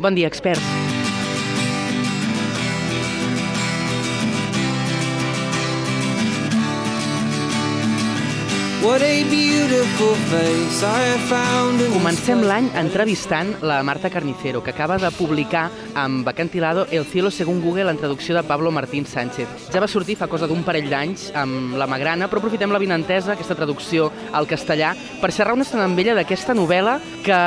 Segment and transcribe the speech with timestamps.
[0.00, 0.99] Bon dia, experts.
[11.92, 17.60] Comencem l'any entrevistant la Marta Carnicero, que acaba de publicar amb Acantilado El cielo según
[17.60, 19.68] Google en traducció de Pablo Martín Sánchez.
[19.70, 23.34] Ja va sortir fa cosa d'un parell d'anys amb La Magrana, però aprofitem la vinentesa,
[23.34, 27.40] aquesta traducció al castellà, per xerrar una estona amb ella d'aquesta novel·la que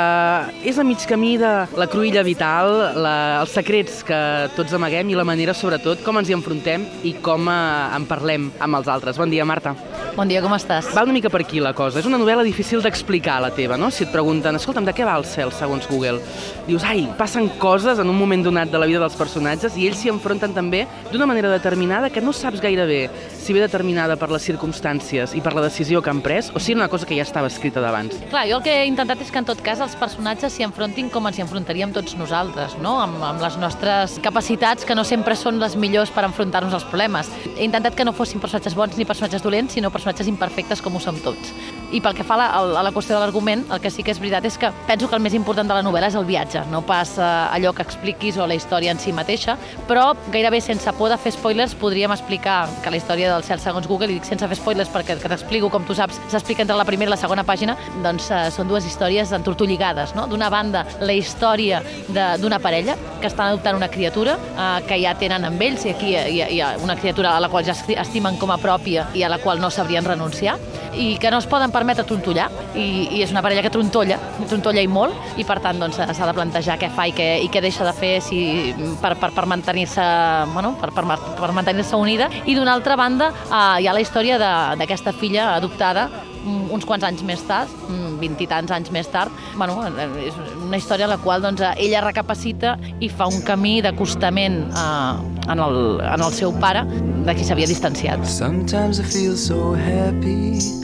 [0.62, 4.20] és a mig camí de la cruïlla vital, la, els secrets que
[4.54, 7.60] tots amaguem i la manera, sobretot, com ens hi enfrontem i com eh,
[7.98, 9.18] en parlem amb els altres.
[9.18, 9.74] Bon dia, Marta.
[10.14, 10.86] Bon dia, com estàs?
[10.94, 11.98] Va una mica per aquí la cosa.
[11.98, 13.88] És una novel·la difícil d'explicar, la teva, no?
[13.90, 16.20] Si et pregunten, escolta'm, de què va el cel, segons Google?
[16.68, 19.98] Dius, ai, passen coses en un moment donat de la vida dels personatges i ells
[19.98, 23.00] s'hi enfronten també d'una manera determinada que no saps gaire bé
[23.34, 26.72] si ve determinada per les circumstàncies i per la decisió que han pres o si
[26.72, 28.14] era una cosa que ja estava escrita d'abans.
[28.30, 31.10] Clar, jo el que he intentat és que en tot cas els personatges s'hi enfrontin
[31.10, 32.94] com ens hi enfrontaríem tots nosaltres, no?
[33.02, 37.34] Amb, amb les nostres capacitats que no sempre són les millors per enfrontar-nos als problemes.
[37.58, 41.00] He intentat que no fossin personatges bons ni personatges dolents, sinó personatges imperfectes com ho
[41.00, 41.52] som tots.
[41.94, 44.10] I pel que fa a la, a la qüestió de l'argument, el que sí que
[44.10, 46.64] és veritat és que penso que el més important de la novel·la és el viatge,
[46.72, 49.54] no pas eh, allò que expliquis o la història en si mateixa,
[49.86, 53.86] però gairebé sense por de fer spoilers podríem explicar que la història del cel segons
[53.86, 56.86] Google, i dic sense fer spoilers perquè que t'explico, com tu saps, s'explica entre la
[56.88, 60.26] primera i la segona pàgina, doncs eh, són dues històries entortolligades, no?
[60.30, 65.46] D'una banda, la història d'una parella que estan adoptant una criatura eh, que ja tenen
[65.46, 68.38] amb ells, i aquí hi ha, hi ha una criatura a la qual ja estimen
[68.40, 70.58] com a pròpia i a la qual no sabrien renunciar,
[70.94, 74.82] i que no es poden permetre trontollar, i, i és una parella que trontolla, trontolla
[74.82, 77.62] i molt, i per tant doncs, s'ha de plantejar què fa i què, i què
[77.62, 80.04] deixa de fer si, per, per, per mantenir-se
[80.52, 84.38] bueno, per, per, per mantenir-se unida, i d'una altra banda eh, hi ha la història
[84.38, 89.10] d'aquesta filla adoptada mm, uns quants anys més tard, mm, vint i tants anys més
[89.10, 89.82] tard, bueno,
[90.22, 95.33] és una història en la qual doncs, ella recapacita i fa un camí d'acostament eh,
[95.48, 96.86] en, el, en el seu pare
[97.26, 98.24] de qui s'havia distanciat.
[98.28, 100.83] Sometimes I feel so happy.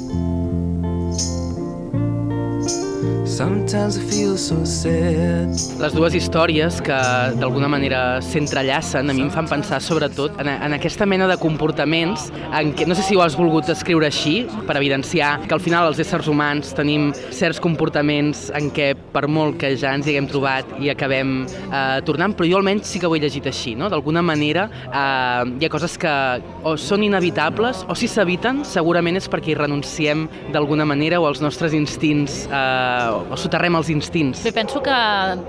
[3.41, 5.49] Sometimes I feel so sad.
[5.81, 6.97] Les dues històries que
[7.41, 12.27] d'alguna manera s'entrellacen a mi em fan pensar sobretot en, en aquesta mena de comportaments
[12.53, 15.89] en què, no sé si ho has volgut escriure així per evidenciar que al final
[15.89, 20.29] els éssers humans tenim certs comportaments en què per molt que ja ens hi haguem
[20.29, 23.89] trobat i acabem eh, tornant, però jo almenys sí que ho he llegit així, no?
[23.89, 26.13] D'alguna manera eh, hi ha coses que
[26.61, 31.41] o són inevitables o si s'eviten segurament és perquè hi renunciem d'alguna manera o els
[31.41, 34.43] nostres instints eh, o soterrem els instints.
[34.45, 34.97] Bé, penso que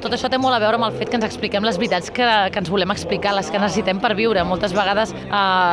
[0.03, 2.27] tot això té molt a veure amb el fet que ens expliquem les veritats que,
[2.53, 4.43] que ens volem explicar, les que necessitem per viure.
[4.47, 5.31] Moltes vegades eh,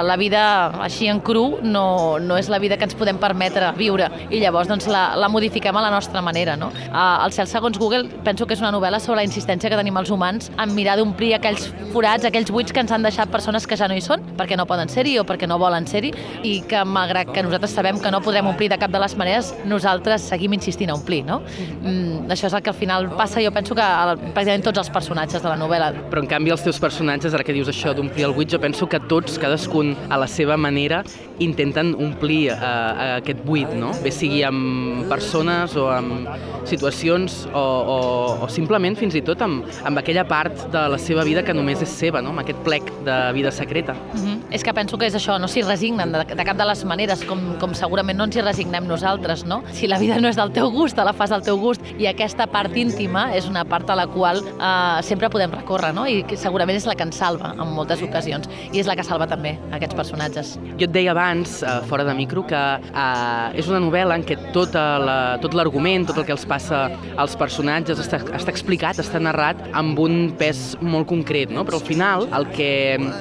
[0.08, 0.42] la vida
[0.84, 4.70] així en cru no, no és la vida que ens podem permetre viure i llavors
[4.70, 6.56] doncs, la, la modifiquem a la nostra manera.
[6.60, 6.70] No?
[6.88, 9.96] Eh, el cel segons Google penso que és una novel·la sobre la insistència que tenim
[10.00, 13.76] els humans en mirar d'omplir aquells forats, aquells buits que ens han deixat persones que
[13.78, 16.12] ja no hi són, perquè no poden ser-hi o perquè no volen ser-hi,
[16.46, 19.52] i que malgrat que nosaltres sabem que no podrem omplir de cap de les maneres,
[19.68, 21.24] nosaltres seguim insistint a omplir.
[21.28, 21.40] No?
[21.82, 21.97] Mm,
[22.28, 25.42] això és el que al final passa, jo penso que a, pràcticament tots els personatges
[25.42, 25.92] de la novel·la.
[26.12, 28.88] Però en canvi els teus personatges, ara que dius això d'omplir el buit, jo penso
[28.90, 31.02] que tots, cadascun a la seva manera,
[31.44, 33.92] intenten omplir uh, aquest buit, no?
[34.02, 36.28] Bé sigui amb persones o amb
[36.68, 37.98] situacions o, o,
[38.44, 41.82] o simplement fins i tot amb, amb aquella part de la seva vida que només
[41.84, 42.34] és seva, no?
[42.34, 43.94] amb aquest plec de vida secreta.
[44.14, 44.37] Mm -hmm.
[44.50, 47.20] És que penso que és això, no s'hi resignen de, de cap de les maneres,
[47.28, 49.60] com, com segurament no ens hi resignem nosaltres, no?
[49.76, 52.08] Si la vida no és del teu gust, te la fas del teu gust, i
[52.08, 56.06] aquesta part íntima és una part a la qual eh, sempre podem recórrer, no?
[56.08, 59.04] I que segurament és la que ens salva en moltes ocasions, i és la que
[59.04, 60.54] salva també aquests personatges.
[60.80, 64.38] Jo et deia abans, eh, fora de micro, que eh, és una novel·la en què
[64.56, 66.86] tota la, tot l'argument, tot el que els passa
[67.20, 71.68] als personatges està, està explicat, està narrat amb un pes molt concret, no?
[71.68, 72.72] però al final el que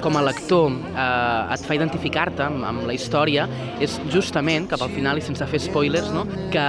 [0.04, 1.17] com a lector eh,
[1.54, 3.48] et fa identificar-te amb, amb la història
[3.84, 6.26] és justament, cap al final i sense fer spoilers, no?
[6.54, 6.66] que,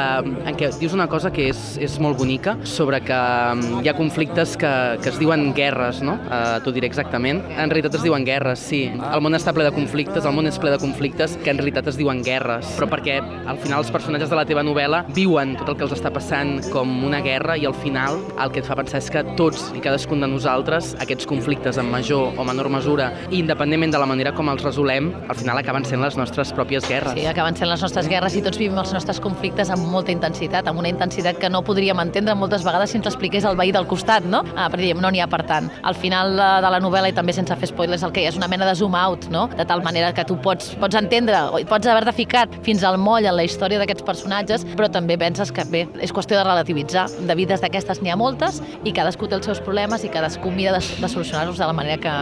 [0.48, 3.96] en què dius una cosa que és, és molt bonica sobre que um, hi ha
[3.96, 4.72] conflictes que,
[5.02, 6.18] que es diuen guerres, no?
[6.28, 7.40] Uh, T'ho diré exactament.
[7.56, 8.84] En realitat es diuen guerres, sí.
[8.88, 11.90] El món està ple de conflictes, el món és ple de conflictes que en realitat
[11.92, 15.72] es diuen guerres, però perquè al final els personatges de la teva novel·la viuen tot
[15.72, 18.76] el que els està passant com una guerra i al final el que et fa
[18.78, 23.10] pensar és que tots i cadascun de nosaltres aquests conflictes en major o menor mesura,
[23.30, 27.16] independentment de la manera com els resolem, al final acaben sent les nostres pròpies guerres.
[27.18, 30.68] Sí, acaben sent les nostres guerres i tots vivim els nostres conflictes amb molta intensitat,
[30.70, 33.88] amb una intensitat que no podríem entendre moltes vegades si ens expliqués el veí del
[33.90, 34.44] costat, no?
[34.54, 35.70] Ah, però diríem, no n'hi ha per tant.
[35.82, 38.32] Al final de, de la novel·la, i també sense fer spoilers, el que hi ha
[38.32, 39.48] és una mena de zoom out, no?
[39.58, 43.26] De tal manera que tu pots, pots entendre, o pots haver-te ficat fins al moll
[43.26, 47.08] en la història d'aquests personatges, però també penses que, bé, és qüestió de relativitzar.
[47.26, 50.76] De vides d'aquestes n'hi ha moltes i cadascú té els seus problemes i cadascú mira
[50.76, 52.14] de, de solucionar-los de la manera que,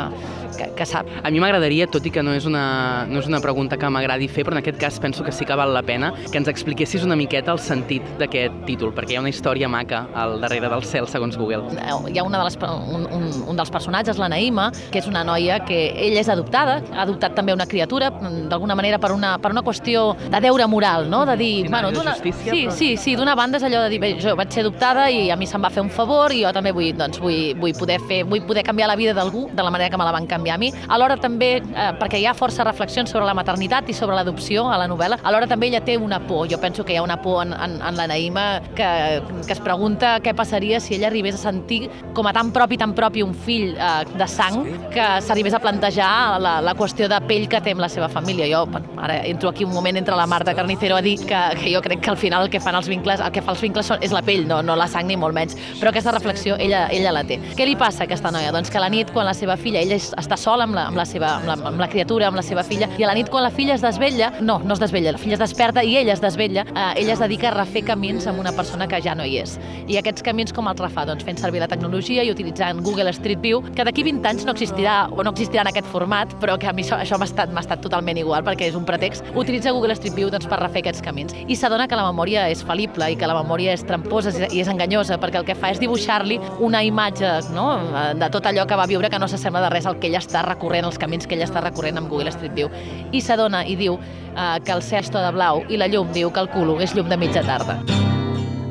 [0.57, 1.09] que, que sap.
[1.23, 4.29] A mi m'agradaria, tot i que no és una, no és una pregunta que m'agradi
[4.29, 7.05] fer, però en aquest cas penso que sí que val la pena que ens expliquessis
[7.07, 10.85] una miqueta el sentit d'aquest títol, perquè hi ha una història maca al darrere del
[10.87, 11.65] cel, segons Google.
[11.77, 15.25] Hi ha una de les, un, un, un dels personatges, la Naïma, que és una
[15.27, 18.11] noia que ella és adoptada, ha adoptat també una criatura,
[18.51, 21.25] d'alguna manera per una, per una qüestió de deure moral, no?
[21.27, 21.55] de dir...
[21.67, 22.77] Sí, bueno, justícia, sí, però...
[22.77, 25.37] sí, sí, d'una banda és allò de dir, bé, jo vaig ser adoptada i a
[25.39, 28.23] mi se'm va fer un favor i jo també vull, doncs, vull, vull, poder, fer,
[28.29, 30.63] vull poder canviar la vida d'algú de la manera que me la van canviar a
[30.63, 30.73] mi.
[30.89, 34.79] Alhora també, eh, perquè hi ha força reflexions sobre la maternitat i sobre l'adopció a
[34.81, 36.47] la novel·la, alhora també ella té una por.
[36.51, 38.47] Jo penso que hi ha una por en, en, en la Naïma
[38.77, 38.89] que,
[39.47, 42.95] que es pregunta què passaria si ella arribés a sentir com a tan propi, tan
[42.97, 44.63] propi un fill eh, de sang
[44.93, 48.49] que s'arribés a plantejar la, la qüestió de pell que té amb la seva família.
[48.51, 51.75] Jo, bueno, ara entro aquí un moment entre la Marta Carnicero a dir que, que
[51.75, 53.87] jo crec que al final el que fan els vincles, el que fa els vincles
[53.91, 55.57] són, és la pell, no, no la sang ni molt menys.
[55.81, 57.39] Però aquesta reflexió ella, ella la té.
[57.57, 58.53] Què li passa a aquesta noia?
[58.55, 61.07] Doncs que la nit, quan la seva filla, ella està sola amb la, amb la,
[61.09, 63.45] seva, amb la, amb la criatura, amb la seva filla, i a la nit quan
[63.47, 66.23] la filla es desvella, no, no es desvella, la filla es desperta i ella es
[66.25, 69.39] desvella, eh, ella es dedica a refer camins amb una persona que ja no hi
[69.43, 69.57] és.
[69.87, 71.07] I aquests camins com els refà?
[71.07, 74.55] Doncs fent servir la tecnologia i utilitzant Google Street View, que d'aquí 20 anys no
[74.57, 77.53] existirà o no existirà en aquest format, però que a mi això, això m'ha estat,
[77.63, 79.25] estat totalment igual perquè és un pretext.
[79.35, 81.35] Utilitza Google Street View doncs, per refer aquests camins.
[81.47, 84.71] I s'adona que la memòria és fal·lible i que la memòria és tramposa i és
[84.73, 87.69] enganyosa, perquè el que fa és dibuixar-li una imatge no?
[88.17, 90.43] de tot allò que va viure que no s'assembla de res al que ella està
[90.47, 92.71] recorrent, els camins que ella està recorrent amb Google Street View.
[93.13, 96.33] I s'adona i diu eh, que el cel està de blau i la llum, diu,
[96.35, 97.81] calculo, és llum de mitja tarda.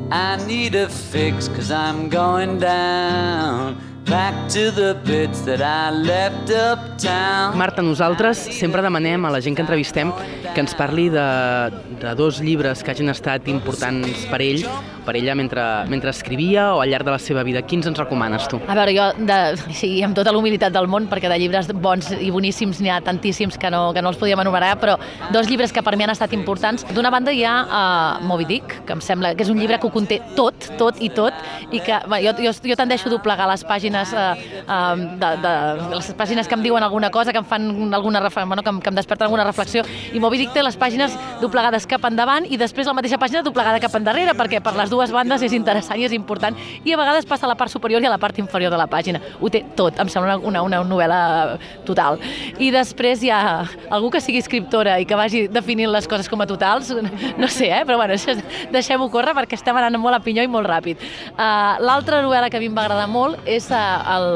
[0.06, 3.76] I need a fix cause I'm going down
[4.06, 9.56] Back to the bits that I left uptown Marta, nosaltres sempre demanem a la gent
[9.58, 10.12] que entrevistem
[10.54, 11.26] que ens parli de,
[11.98, 14.62] de dos llibres que hagin estat importants per ell,
[15.06, 17.62] per ella mentre, mentre escrivia o al llarg de la seva vida.
[17.62, 18.60] Quins ens recomanes tu?
[18.66, 19.38] A veure, jo, de,
[19.78, 23.58] sí, amb tota l'humilitat del món, perquè de llibres bons i boníssims n'hi ha tantíssims
[23.60, 24.96] que no, que no els podíem enumerar, però
[25.34, 26.84] dos llibres que per mi han estat importants.
[26.96, 29.88] D'una banda hi ha uh, Moby Dick, que em sembla que és un llibre que
[29.88, 31.34] ho conté tot, tot i tot,
[31.70, 34.26] i que bueno, jo, jo, jo tendeixo a doblegar les pàgines eh,
[34.62, 35.54] eh, de, de,
[35.92, 38.90] les pàgines que em diuen alguna cosa, que em fan alguna bueno, que, em, que
[38.90, 42.88] em desperten alguna reflexió, i Moby Dick té les pàgines doblegades cap endavant i després
[42.88, 46.14] la mateixa pàgina doblegada cap endarrere, perquè per les dues bandes és interessant i és
[46.16, 48.80] important, i a vegades passa a la part superior i a la part inferior de
[48.80, 49.20] la pàgina.
[49.40, 51.20] Ho té tot, em sembla una, una, una novel·la
[51.86, 52.20] total.
[52.58, 53.40] I després hi ha
[53.90, 56.92] algú que sigui escriptora i que vagi definint les coses com a totals,
[57.42, 57.82] no sé, eh?
[57.86, 58.16] però bueno,
[58.72, 61.02] deixem-ho córrer perquè estem anant molt a pinyó i molt ràpid.
[61.36, 63.78] Uh, L'altra novel·la que a mi em va agradar molt és uh,
[64.16, 64.28] el,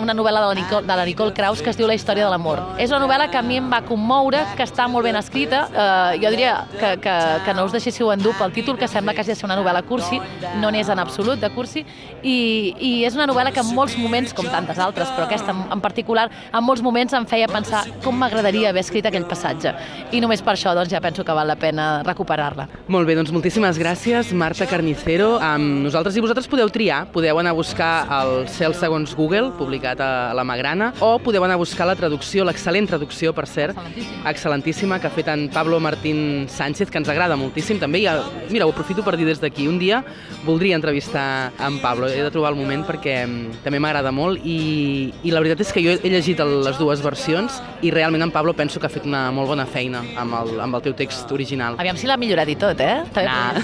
[0.00, 2.30] una novel·la de la, Nicole, de la Nicole Kraus que es diu La història de
[2.32, 2.62] l'amor.
[2.78, 5.64] És una novel·la que a mi em va commoure, que està molt ben escrita.
[5.68, 7.16] Eh, jo diria que, que,
[7.46, 9.84] que no us deixéssiu endur pel títol, que sembla que hagi de ser una novel·la
[9.88, 10.20] cursi,
[10.60, 11.84] no n'és en absolut de cursi,
[12.22, 12.36] i,
[12.78, 15.82] i és una novel·la que en molts moments, com tantes altres, però aquesta en, en
[15.84, 19.74] particular, en molts moments em feia pensar com m'agradaria haver escrit aquell passatge.
[20.12, 22.68] I només per això doncs, ja penso que val la pena recuperar-la.
[22.88, 25.36] Molt bé, doncs moltíssimes gràcies, Marta Carnicero.
[25.42, 30.00] Amb nosaltres i vosaltres podeu triar, podeu anar a buscar el cel segons Google, publicat
[30.04, 34.30] a la Magrana, o podeu anar a buscar la traducció, l'excel·lent traducció, per cert, Excel·lentíssima.
[34.32, 38.02] excel·lentíssima, que ha fet en Pablo Martín Sánchez, que ens agrada moltíssim també.
[38.04, 38.08] I,
[38.50, 39.68] mira, ho aprofito per dir des d'aquí.
[39.68, 40.02] Un dia
[40.44, 45.12] voldria entrevistar en Pablo, he de trobar el moment perquè mm, també m'agrada molt i,
[45.22, 48.34] i la veritat és que jo he llegit el, les dues versions i realment en
[48.34, 51.30] Pablo penso que ha fet una molt bona feina amb el, amb el teu text
[51.34, 51.78] original.
[51.78, 53.02] Aviam si l'ha millorat i tot, eh?
[53.28, 53.58] Nah.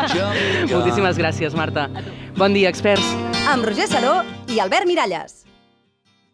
[0.74, 1.88] Moltíssimes gràcies, Marta.
[2.38, 3.14] Bon dia, experts.
[3.50, 5.43] amb Roger Saló i Albert Miralles.